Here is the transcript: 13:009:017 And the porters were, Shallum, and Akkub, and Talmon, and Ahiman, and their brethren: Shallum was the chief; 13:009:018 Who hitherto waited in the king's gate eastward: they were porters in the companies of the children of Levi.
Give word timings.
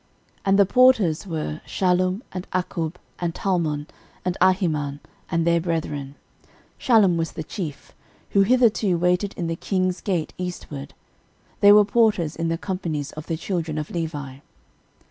13:009:017 0.37 0.39
And 0.45 0.57
the 0.57 0.65
porters 0.65 1.27
were, 1.27 1.61
Shallum, 1.63 2.23
and 2.31 2.49
Akkub, 2.49 2.95
and 3.19 3.35
Talmon, 3.35 3.85
and 4.25 4.35
Ahiman, 4.41 4.99
and 5.29 5.45
their 5.45 5.61
brethren: 5.61 6.15
Shallum 6.79 7.17
was 7.17 7.33
the 7.33 7.43
chief; 7.43 7.93
13:009:018 8.31 8.33
Who 8.33 8.41
hitherto 8.41 8.97
waited 8.97 9.33
in 9.37 9.45
the 9.45 9.55
king's 9.55 10.01
gate 10.01 10.33
eastward: 10.39 10.95
they 11.59 11.71
were 11.71 11.85
porters 11.85 12.35
in 12.35 12.47
the 12.47 12.57
companies 12.57 13.11
of 13.11 13.27
the 13.27 13.37
children 13.37 13.77
of 13.77 13.91
Levi. 13.91 14.39